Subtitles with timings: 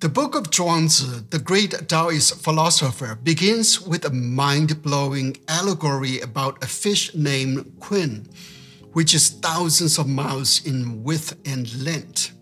[0.00, 6.64] The book of Zhuangzi, the great Taoist philosopher, begins with a mind blowing allegory about
[6.64, 8.26] a fish named Kun,
[8.94, 12.32] which is thousands of miles in width and length.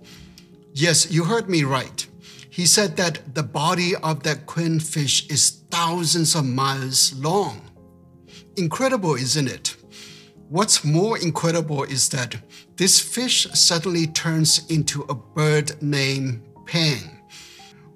[0.73, 2.07] Yes, you heard me right.
[2.49, 7.61] He said that the body of that Kun fish is thousands of miles long.
[8.57, 9.77] Incredible, isn't it?
[10.49, 12.37] What's more incredible is that
[12.77, 17.18] this fish suddenly turns into a bird named Peng.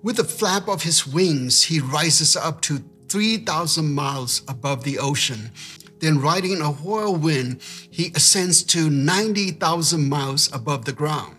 [0.02, 5.52] With the flap of his wings, he rises up to 3,000 miles above the ocean.
[6.01, 11.37] Then, riding a whirlwind, he ascends to 90,000 miles above the ground.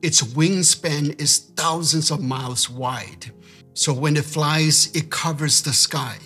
[0.00, 3.32] Its wingspan is thousands of miles wide.
[3.74, 6.16] So, when it flies, it covers the sky.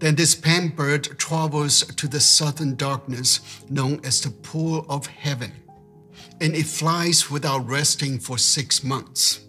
[0.00, 5.52] Then, this Peng bird travels to the southern darkness known as the pool of heaven.
[6.42, 9.43] And it flies without resting for six months.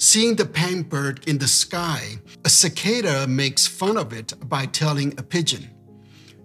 [0.00, 5.12] Seeing the Peng bird in the sky, a cicada makes fun of it by telling
[5.18, 5.68] a pigeon,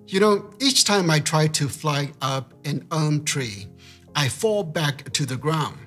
[0.07, 3.67] You know, each time I try to fly up an elm tree,
[4.15, 5.77] I fall back to the ground.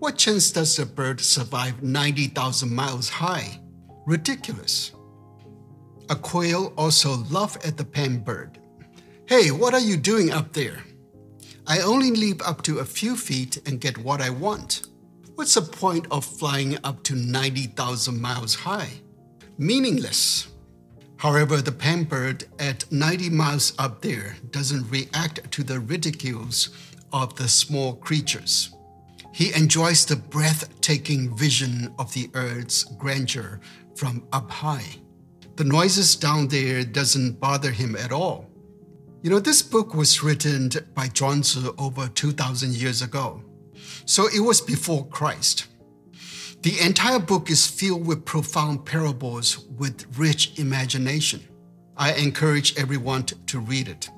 [0.00, 3.60] What chance does a bird survive 90,000 miles high?
[4.06, 4.90] Ridiculous.
[6.10, 8.58] A quail also laughed at the Peng bird.
[9.26, 10.82] Hey, what are you doing up there?
[11.64, 14.88] I only leap up to a few feet and get what I want.
[15.34, 18.88] What's the point of flying up to 90,000 miles high?
[19.58, 20.46] Meaningless.
[21.16, 26.70] However, the Peng bird at 90 miles up there doesn't react to the ridicules
[27.12, 28.76] of the small creatures.
[29.32, 33.58] He enjoys the breathtaking vision of the earth's grandeur
[33.96, 34.86] from up high.
[35.56, 38.48] The noises down there doesn't bother him at all.
[39.22, 43.42] You know, this book was written by Zhuangzi over 2,000 years ago.
[44.06, 45.66] So it was before Christ.
[46.62, 51.42] The entire book is filled with profound parables with rich imagination.
[51.96, 54.10] I encourage everyone to read it.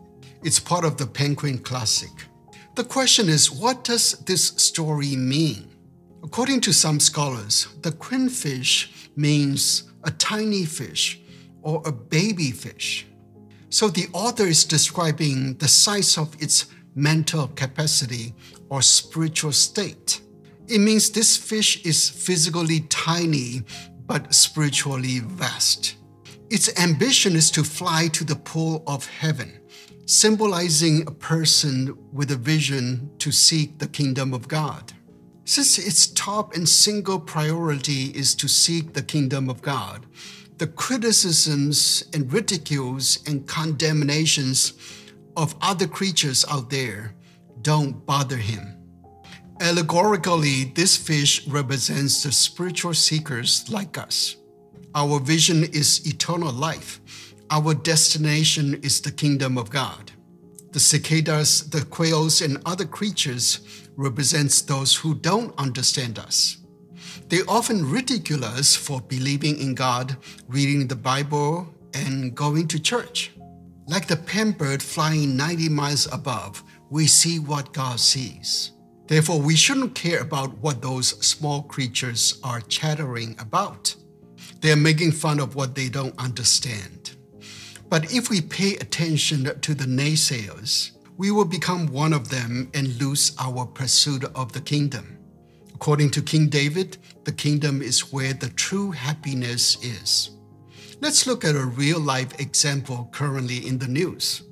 [0.42, 2.10] It's part of the Penguin Classic.
[2.74, 5.68] The question is what does this story mean?
[6.22, 11.20] According to some scholars, the Kun fish means a tiny fish
[11.62, 13.06] or a baby fish.
[13.70, 16.66] So the author is describing the size of its
[16.96, 18.34] mental capacity
[18.70, 20.20] or spiritual state.
[20.66, 23.62] It means this fish is physically tiny
[24.06, 25.96] but spiritually vast.
[26.50, 29.60] Its ambition is to fly to the pool of heaven,
[30.06, 34.92] symbolizing a person with a vision to seek the kingdom of God.
[35.44, 40.06] Since its top and single priority is to seek the kingdom of God,
[40.58, 44.72] the criticisms and ridicules and condemnations
[45.36, 47.14] of other creatures out there
[47.62, 48.76] don't bother him.
[49.60, 54.36] Allegorically, this fish represents the spiritual seekers like us.
[54.94, 57.00] Our vision is eternal life.
[57.50, 60.12] Our destination is the kingdom of God.
[60.72, 63.60] The cicadas, the quails, and other creatures
[63.96, 66.58] represents those who don't understand us.
[67.28, 70.16] They often ridicule us for believing in God,
[70.48, 73.32] reading the Bible, and going to church.
[73.88, 78.72] Like the Peng bird flying 90 miles above, we see what God sees.
[79.06, 83.94] Therefore, we shouldn't care about what those small creatures are chattering about.
[84.60, 87.16] They are making fun of what they don't understand.
[87.88, 93.00] But if we pay attention to the naysayers, we will become one of them and
[93.00, 95.16] lose our pursuit of the kingdom.
[95.74, 100.35] According to King David, the kingdom is where the true happiness is.
[100.98, 104.42] Let's look at a real life example currently in the news.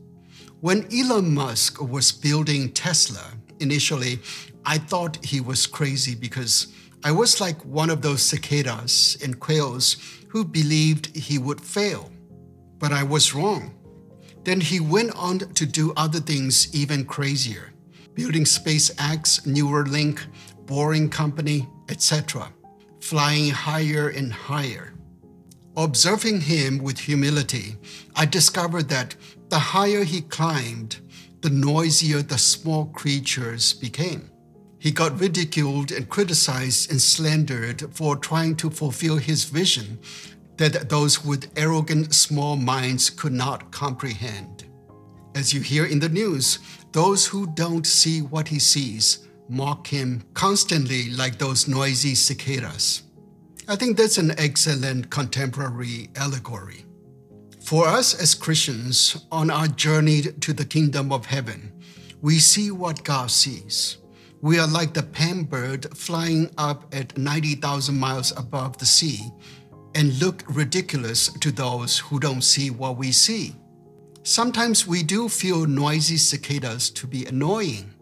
[0.61, 4.19] When Elon Musk was building Tesla, initially,
[4.67, 6.69] I thought he was crazy because
[7.03, 9.97] I was like one of those cicadas and quails
[10.29, 12.11] who believed he would fail.
[12.79, 13.75] But I was wrong.
[14.45, 17.73] Then he went on to do other things even crazier,
[18.13, 20.21] building SpaceX, Neuralink,
[20.67, 22.53] Boring Company, etc.,
[23.01, 24.94] flying higher and higher.
[25.77, 27.77] Observing him with humility,
[28.15, 29.17] I discovered that
[29.49, 30.99] the higher he climbed,
[31.41, 34.31] the noisier the small creatures became.
[34.79, 39.99] He got ridiculed and criticized and slandered for trying to fulfill his vision
[40.59, 44.65] that those with arrogant small minds could not comprehend.
[45.35, 46.59] As you hear in the news,
[46.93, 53.04] those who don't see what he sees mock him constantly like those noisy cicadas.
[53.67, 56.85] I think that's an excellent contemporary allegory.
[57.63, 61.73] For us as Christians on our journey to the kingdom of heaven,
[62.21, 63.97] we see what God sees.
[64.43, 65.03] we are like the
[65.49, 69.31] bird flying up at 90,000 miles above the sea
[69.95, 73.55] and look ridiculous to those who don't see what we see.
[74.25, 77.94] Sometimes we do feel noisy cicadas to be annoying.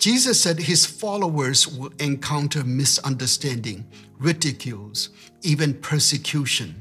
[0.00, 3.86] Jesus said his followers will encounter misunderstanding,
[4.18, 5.10] ridicules,
[5.42, 6.74] even persecution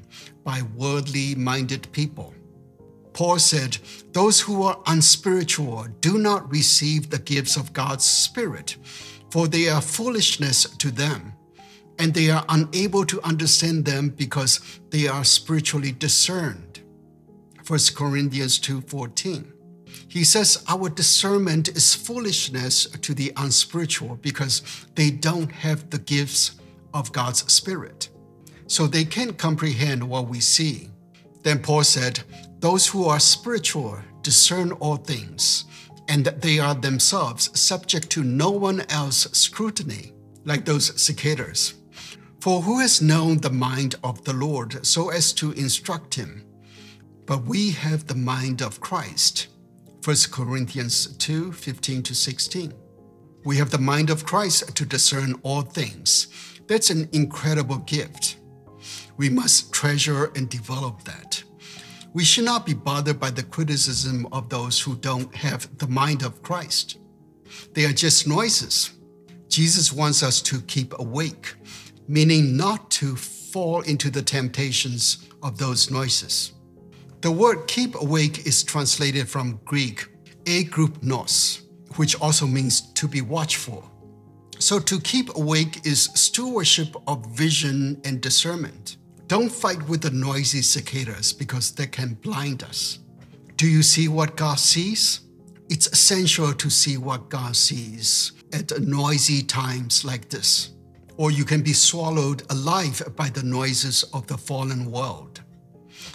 [0.46, 2.34] by worldly minded people.
[3.12, 3.78] Paul said,
[4.14, 8.78] Those who are unspiritual do not receive the gifts of God's Spirit,
[9.30, 11.34] for they are foolishness to them,
[11.98, 16.80] and they are unable to understand them because they are spiritually discerned.
[17.68, 19.59] 1 Corinthians 2:14.
[20.08, 24.62] He says our discernment is foolishness to the unspiritual because
[24.96, 26.60] they don't have the gifts
[26.94, 28.10] of God's Spirit.
[28.68, 30.90] So they can't comprehend what we see.
[31.44, 32.22] Then Paul said,
[32.60, 35.66] Those who are spiritual discern all things,
[36.08, 40.14] and they are themselves subject to no one else's scrutiny,
[40.46, 41.76] like those cicadas.
[42.42, 46.46] For who has known the mind of the Lord so as to instruct him?
[47.26, 49.48] But we have the mind of Christ.
[50.04, 52.74] 1 Corinthians 2 15 to 16.
[53.44, 56.28] We have the mind of Christ to discern all things.
[56.68, 58.38] That's an incredible gift.
[59.18, 61.44] We must treasure and develop that.
[62.14, 66.24] We should not be bothered by the criticism of those who don't have the mind
[66.24, 66.98] of Christ.
[67.74, 68.92] They are just noises.
[69.50, 71.56] Jesus wants us to keep awake,
[72.08, 76.54] meaning not to fall into the temptations of those noises.
[77.22, 80.08] The word keep awake is translated from Greek
[80.46, 81.64] agroupnos,
[81.98, 83.84] which also means to be watchful.
[84.58, 88.98] So to keep awake is stewardship of vision and discernment.
[89.28, 93.00] Don't fight with the noisy cicadas because they can blind us.
[93.58, 95.22] Do you see what God sees?
[95.70, 100.72] It's essential to see what God sees at noisy times like this,
[101.18, 105.42] or you can be swallowed alive by the noises of the fallen world.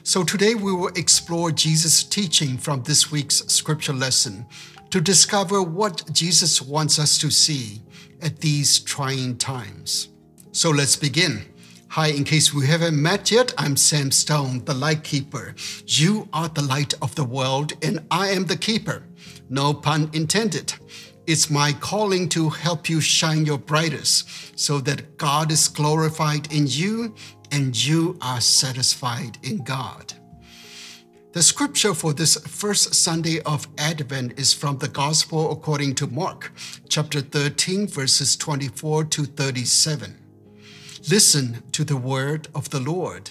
[0.03, 4.47] So today we will explore Jesus' teaching from this week's scripture lesson
[4.91, 7.83] to discover what Jesus wants us to see
[8.23, 10.09] at these trying times.
[10.53, 11.43] So let's begin.
[11.89, 15.55] Hi, in case we haven't met yet, I'm Sam Stone, the light keeper.
[15.87, 19.05] You are the light of the world, and I am the keeper.
[19.49, 20.75] No pun intended.
[21.27, 26.67] It's my calling to help you shine your brightest so that God is glorified in
[26.67, 27.15] you
[27.55, 30.13] and you are satisfied in God.
[31.31, 36.53] The scripture for this first Sunday of Advent is from the Gospel according to Mark,
[36.89, 40.19] chapter 13, verses 24 to 37.
[41.09, 43.31] Listen to the word of the Lord.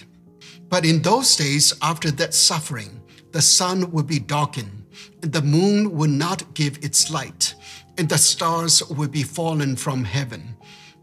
[0.70, 4.86] But in those days, after that suffering, the sun will be darkened,
[5.22, 7.54] and the moon will not give its light,
[7.98, 10.56] and the stars will be fallen from heaven,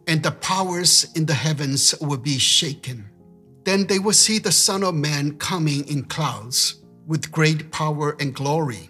[0.07, 3.10] and the powers in the heavens will be shaken.
[3.63, 8.33] Then they will see the Son of Man coming in clouds with great power and
[8.33, 8.89] glory.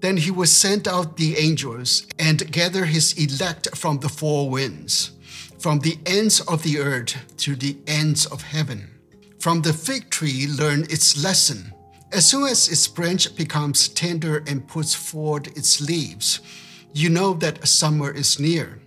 [0.00, 5.12] Then he will send out the angels and gather his elect from the four winds
[5.62, 8.90] from the ends of the earth to the ends of heaven.
[9.38, 11.72] From the fig tree, learn its lesson.
[12.10, 16.40] As soon as its branch becomes tender and puts forth its leaves,
[16.92, 18.80] you know that summer is near.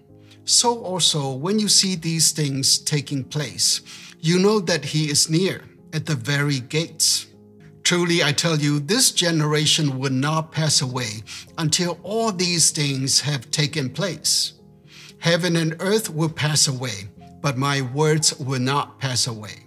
[0.45, 3.81] So also, when you see these things taking place,
[4.21, 7.27] you know that he is near, at the very gates.
[7.83, 11.23] Truly, I tell you, this generation will not pass away
[11.57, 14.53] until all these things have taken place.
[15.19, 17.09] Heaven and earth will pass away,
[17.41, 19.65] but my words will not pass away.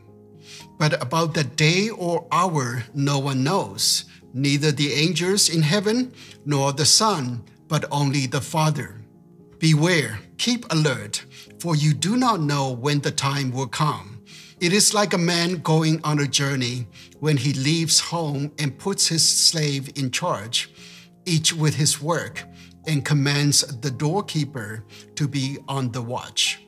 [0.78, 6.12] But about the day or hour no one knows, neither the angels in heaven
[6.44, 9.00] nor the Son, but only the Father.
[9.58, 11.25] Beware, keep alert,
[11.61, 14.23] for you do not know when the time will come.
[14.61, 16.87] It is like a man going on a journey
[17.21, 20.71] when he leaves home and puts his slave in charge,
[21.26, 22.45] each with his work
[22.87, 26.61] and commands the doorkeeper to be on the watch.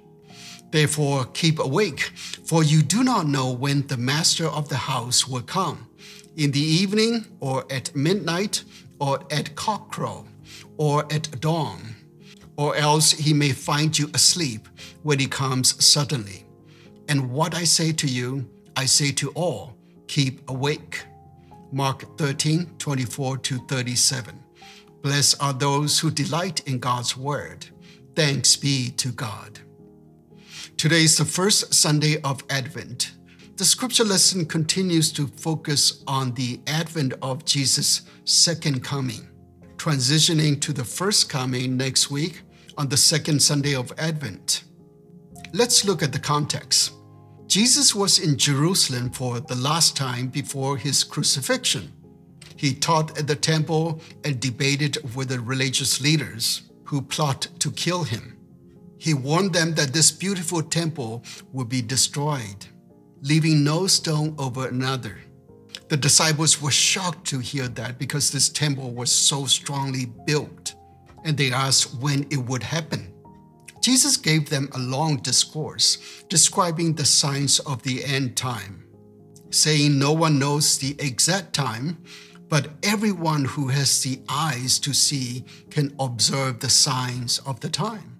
[0.71, 2.13] Therefore, keep awake,
[2.45, 5.89] for you do not know when the master of the house will come
[6.37, 8.63] in the evening, or at midnight,
[9.01, 10.27] or at cockcrow,
[10.77, 11.97] or at dawn,
[12.61, 14.69] or else he may find you asleep
[15.03, 16.45] when he comes suddenly.
[17.09, 21.07] And what I say to you, I say to all keep awake.
[21.73, 24.39] Mark 13 24 to 37.
[25.01, 27.67] Blessed are those who delight in God's word.
[28.15, 29.61] Thanks be to God.
[30.77, 33.13] Today is the first Sunday of Advent.
[33.57, 39.27] The scripture lesson continues to focus on the advent of Jesus' second coming.
[39.79, 42.43] Transitioning to the first coming next week,
[42.77, 44.65] on the second Sunday of Advent.
[45.53, 46.93] Let's look at the context.
[47.47, 51.93] Jesus was in Jerusalem for the last time before his crucifixion.
[52.57, 58.05] He taught at the temple and debated with the religious leaders who plot to kill
[58.05, 58.37] him.
[58.99, 62.67] He warned them that this beautiful temple would be destroyed,
[63.23, 65.19] leaving no stone over another.
[65.89, 70.75] The disciples were shocked to hear that because this temple was so strongly built,
[71.25, 73.13] and they asked when it would happen.
[73.81, 78.85] Jesus gave them a long discourse describing the signs of the end time,
[79.51, 82.03] saying no one knows the exact time,
[82.49, 88.19] but everyone who has the eyes to see can observe the signs of the time.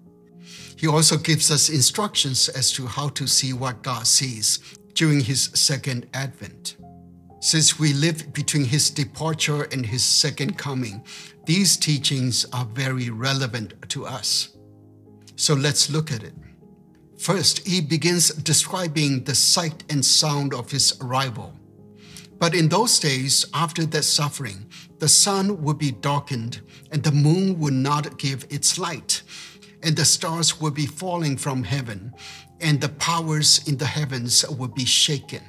[0.77, 4.57] He also gives us instructions as to how to see what God sees
[4.95, 6.77] during his second advent.
[7.43, 11.03] Since we live between his departure and his second coming,
[11.45, 14.55] these teachings are very relevant to us.
[15.37, 16.35] So let's look at it.
[17.17, 21.57] First, he begins describing the sight and sound of his arrival.
[22.37, 24.67] But in those days, after that suffering,
[24.99, 29.23] the sun would be darkened, and the moon would not give its light,
[29.81, 32.13] and the stars would be falling from heaven,
[32.59, 35.41] and the powers in the heavens would be shaken.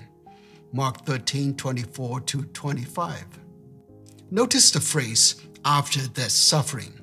[0.74, 3.24] Mark 13, 24 to 25.
[4.30, 5.36] Notice the phrase,
[5.66, 6.98] after that suffering.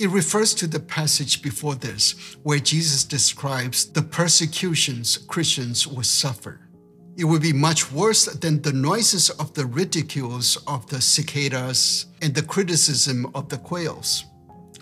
[0.00, 6.68] It refers to the passage before this, where Jesus describes the persecutions Christians would suffer.
[7.16, 12.34] It would be much worse than the noises of the ridicules of the cicadas and
[12.34, 14.24] the criticism of the quails.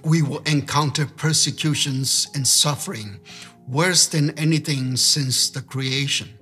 [0.02, 3.20] We will encounter persecutions and suffering
[3.68, 6.39] worse than anything since the creation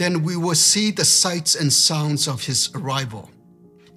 [0.00, 3.28] then we will see the sights and sounds of his arrival.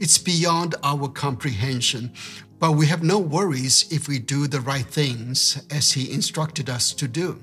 [0.02, 2.12] It's beyond our comprehension,
[2.60, 6.92] but we have no worries if we do the right things as he instructed us
[6.96, 7.42] to do.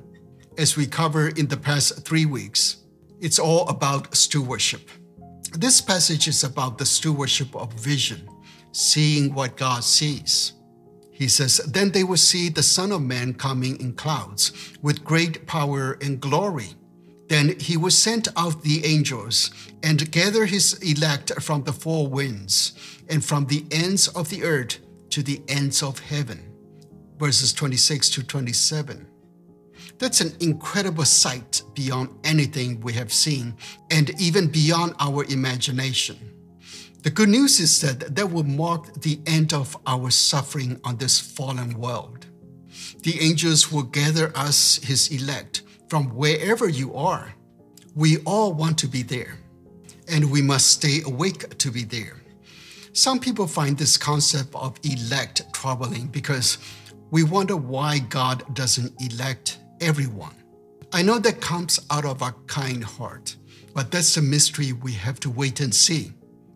[0.58, 2.84] As we cover in the past three weeks,
[3.18, 4.90] it's all about stewardship.
[5.56, 8.28] This passage is about the stewardship of vision,
[8.72, 10.52] seeing what God sees.
[11.10, 14.52] He says, Then they will see the Son of Man coming in clouds
[14.82, 16.74] with great power and glory.
[17.30, 19.52] Then he will send out the angels
[19.84, 22.72] and gather his elect from the four winds
[23.08, 26.52] and from the ends of the earth to the ends of heaven.
[27.18, 29.06] Verses 26 to 27.
[29.98, 33.54] That's an incredible sight beyond anything we have seen
[33.92, 36.18] and even beyond our imagination.
[37.04, 41.20] The good news is that that will mark the end of our suffering on this
[41.20, 42.26] fallen world.
[43.04, 47.34] The angels will gather us, his elect, from wherever you are.
[47.96, 49.36] We all want to be there,
[50.08, 52.22] and we must stay awake to be there.
[52.92, 56.58] Some people find this concept of elect troubling because
[57.10, 60.34] we wonder why God doesn't elect everyone.
[60.92, 63.36] I know that comes out of a kind heart,
[63.74, 66.12] but that's a mystery we have to wait and see.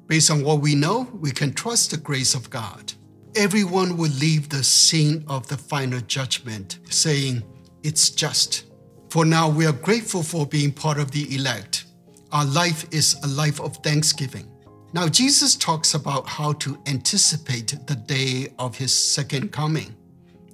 [0.07, 2.93] Based on what we know, we can trust the grace of God.
[3.35, 7.43] Everyone will leave the scene of the final judgment saying,
[7.83, 8.67] It's just.
[9.15, 11.85] For now, we are grateful for being part of the elect.
[12.33, 14.51] Our life is a life of thanksgiving.
[14.93, 19.95] Now, Jesus talks about how to anticipate the day of his second coming.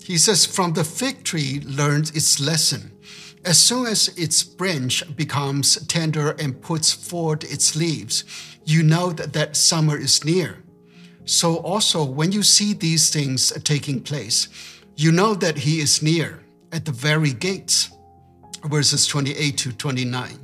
[0.04, 2.92] He says, From the fig tree learns its lesson.
[3.46, 8.24] As soon as its branch becomes tender and puts forth its leaves,
[8.66, 10.62] you know that, that summer is near.
[11.24, 14.48] So, also, when you see these things taking place,
[14.96, 17.88] you know that he is near at the very gates
[18.64, 20.38] verses 28 to 29.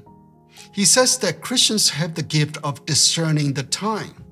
[0.72, 4.24] He says that Christians have the gift of discerning the time.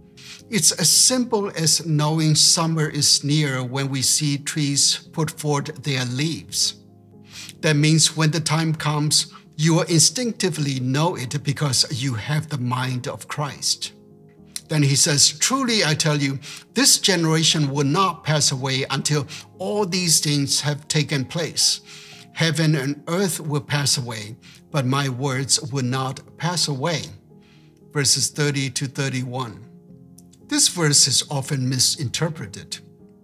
[0.51, 6.05] It's as simple as knowing summer is near when we see trees put forth their
[6.05, 6.75] leaves.
[7.61, 12.59] That means when the time comes, you will instinctively know it because you have the
[12.59, 13.93] mind of Christ.
[14.69, 16.39] Then he says, Truly I tell you,
[16.75, 19.27] this generation will not pass away until
[19.59, 21.81] all these things have taken place.
[22.35, 24.37] Heaven and earth will pass away,
[24.73, 27.03] but my words will not pass away.
[27.93, 29.65] Verses 30 to 31.
[30.49, 32.79] This verse is often misinterpreted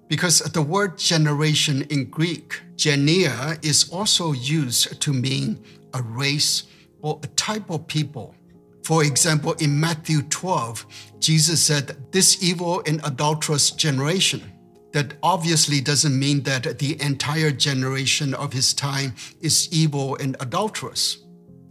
[0.07, 5.61] because the word generation in Greek, genea, is also used to mean
[5.93, 6.65] a race
[7.03, 8.37] or a type of people.
[8.85, 10.87] For example, in Matthew 12,
[11.19, 14.53] Jesus said, This evil and adulterous generation
[14.93, 21.19] that obviously doesn't mean that the entire generation of his time is evil and adulterous.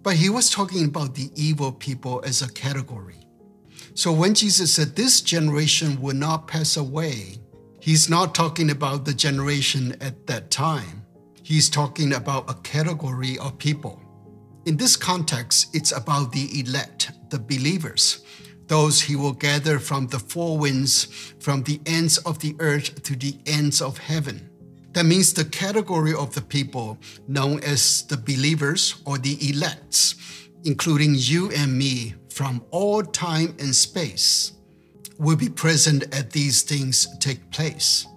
[0.02, 3.26] But he was talking about the evil people as a category.
[3.94, 7.40] So when Jesus said this generation will not pass away,
[7.82, 11.06] he's not talking about the generation at that time.
[11.44, 14.02] He's talking about a category of people.
[14.66, 18.24] In this context, it's about the elect, the believers,
[18.70, 23.16] those he will gather from the four winds, from the ends of the earth to
[23.16, 24.50] the ends of heaven.
[24.94, 26.98] That means the category of the people
[27.28, 30.16] known as the believers or the elects,
[30.64, 34.54] including you and me from all time and space,
[35.18, 38.08] will be present as these things take place.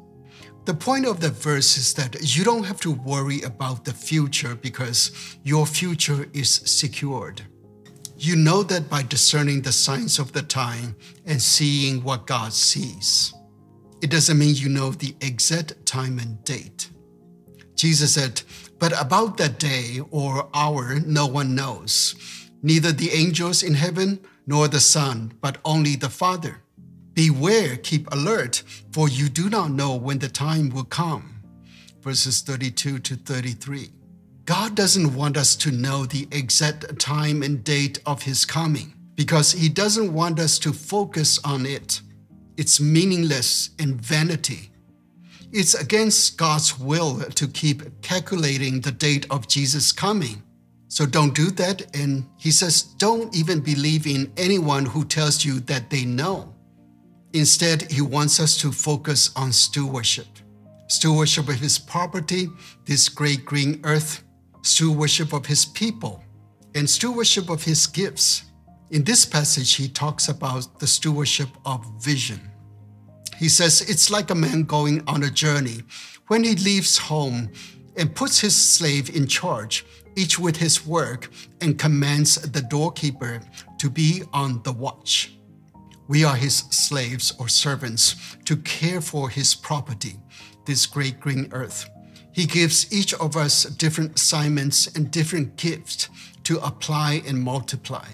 [0.64, 4.54] The point of the verse is that you don't have to worry about the future
[4.54, 5.11] because
[5.42, 7.42] your future is secured.
[8.24, 10.94] You know that by discerning the signs of the time
[11.26, 13.34] and seeing what God sees.
[14.00, 16.88] It doesn't mean you know the exact time and date.
[17.74, 18.42] Jesus said,
[18.78, 22.14] But about that day or hour, no one knows,
[22.62, 26.62] neither the angels in heaven nor the Son, but only the Father.
[27.14, 28.62] Beware, keep alert,
[28.92, 31.42] for you do not know when the time will come.
[32.02, 33.90] Verses 32 to 33.
[34.44, 39.52] God doesn't want us to know the exact time and date of His coming because
[39.52, 42.00] He doesn't want us to focus on it.
[42.56, 44.70] It's meaningless and vanity.
[45.52, 50.42] It's against God's will to keep calculating the date of Jesus' coming.
[50.88, 51.94] So don't do that.
[51.94, 56.54] And He says, don't even believe in anyone who tells you that they know.
[57.32, 60.26] Instead, he wants us to focus on stewardship
[60.88, 62.49] stewardship of his property,
[62.84, 64.22] this great green earth,
[64.62, 66.23] stewardship of his people,
[66.75, 68.45] and stewardship of his gifts.
[68.90, 72.40] In this passage, he talks about the stewardship of vision.
[73.38, 75.83] He says it's like a man going on a journey.
[76.28, 77.50] When he leaves home
[77.97, 79.85] and puts his slave in charge,
[80.16, 83.40] each with his work, and commands the doorkeeper
[83.78, 85.35] to be on the watch.
[86.09, 90.16] We are his slaves or servants to care for his property,
[90.66, 91.88] this great green earth.
[92.32, 96.08] He gives each of us different assignments and different gifts
[96.44, 98.06] to apply and multiply.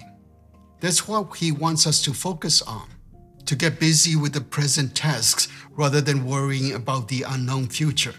[0.81, 2.89] That's what he wants us to focus on,
[3.47, 8.15] to get busy with the present tasks rather than worrying about the unknown future.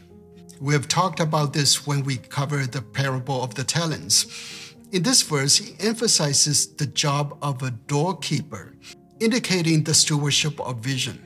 [0.61, 4.73] We have talked about this when we covered the parable of the talents.
[4.91, 8.73] In this verse, he emphasizes the job of a doorkeeper
[9.19, 11.21] indicating the stewardship of vision.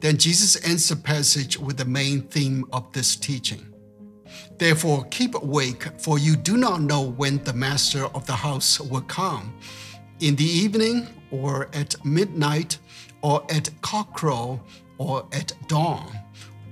[0.00, 3.69] Then Jesus ends the passage with the main theme of this teaching.
[4.58, 9.02] Therefore, keep awake, for you do not know when the master of the house will
[9.02, 9.52] come
[10.20, 12.78] in the evening, or at midnight,
[13.22, 14.60] or at cockcrow,
[14.98, 16.18] or at dawn,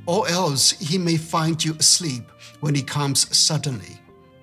[0.07, 2.25] or else he may find you asleep
[2.61, 3.99] when he comes suddenly.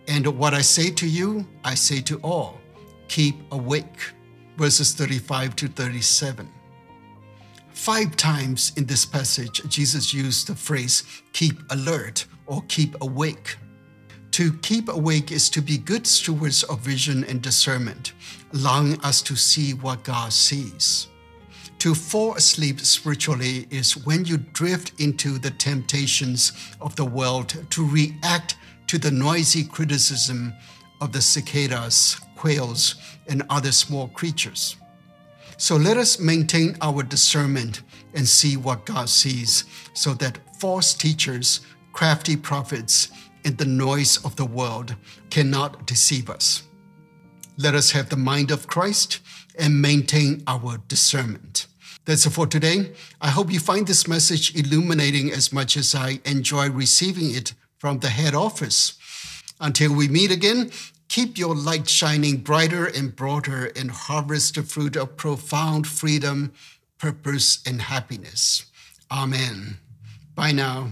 [0.08, 2.60] And what I say to you, I say to all
[3.08, 4.14] keep awake
[4.58, 6.50] verses 35 to 37.
[7.74, 13.58] Five times in this passage, Jesus used the phrase keep alert or keep awake.
[14.32, 18.14] To keep awake is to be good stewards of vision and discernment,
[18.54, 21.08] allowing us to see what God sees.
[21.80, 27.88] To fall asleep spiritually is when you drift into the temptations of the world to
[27.88, 30.54] react to the noisy criticism
[31.02, 32.96] of the cicadas, quails,
[33.28, 34.78] and other small creatures.
[35.58, 41.62] So let us maintain our discernment and see what God sees, so that false teachers,
[41.96, 43.10] crafty prophets,
[43.46, 44.96] and the noise of the world
[45.30, 46.64] cannot deceive us.
[47.58, 49.22] Let us have the mind of Christ
[49.58, 51.68] and maintain our discernment.
[52.04, 52.92] That's it for today.
[53.22, 58.00] I hope you find this message illuminating as much as I enjoy receiving it from
[58.00, 59.00] the head office.
[59.62, 60.72] Until we meet again,
[61.08, 66.52] Keep your light shining brighter and broader and harvest the fruit of profound freedom,
[66.98, 68.66] purpose, and happiness.
[69.12, 69.78] Amen.
[70.34, 70.90] Bye now.